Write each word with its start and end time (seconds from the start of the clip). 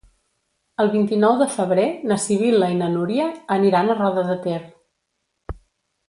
El 0.83 0.87
vint-i-nou 0.95 1.33
de 1.41 1.47
febrer 1.57 1.83
na 2.11 2.17
Sibil·la 2.25 2.69
i 2.75 2.79
na 2.81 2.87
Núria 2.97 3.27
aniran 3.59 3.91
a 3.91 3.97
Roda 4.03 4.23
de 4.31 4.39
Ter. 4.47 4.57